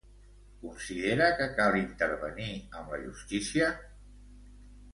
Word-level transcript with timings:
Considera 0.61 1.27
que 1.41 1.47
cal 1.59 1.77
intervenir 1.81 2.49
amb 2.81 2.97
la 2.97 3.01
justícia? 3.05 3.71